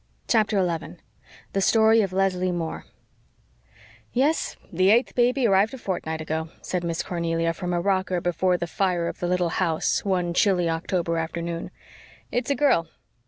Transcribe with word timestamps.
CHAPTER 0.27 0.57
11 0.57 0.99
THE 1.53 1.61
STORY 1.61 2.01
OF 2.01 2.11
LESLIE 2.11 2.51
MOORE 2.51 2.85
"Yes, 4.11 4.57
the 4.73 4.89
eighth 4.89 5.13
baby 5.13 5.45
arrived 5.45 5.75
a 5.75 5.77
fortnight 5.77 6.21
ago," 6.21 6.49
said 6.63 6.83
Miss 6.83 7.03
Cornelia, 7.03 7.53
from 7.53 7.71
a 7.71 7.79
rocker 7.79 8.19
before 8.19 8.57
the 8.57 8.65
fire 8.65 9.07
of 9.07 9.19
the 9.19 9.27
little 9.27 9.49
house 9.61 10.03
one 10.03 10.33
chilly 10.33 10.67
October 10.67 11.19
afternoon. 11.19 11.69
"It's 12.31 12.49
a 12.49 12.55
girl. 12.55 12.87